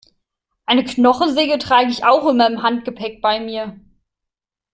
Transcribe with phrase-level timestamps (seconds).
[0.65, 3.79] Eine Knochensäge trage ich auch immer im Handgepäck bei mir.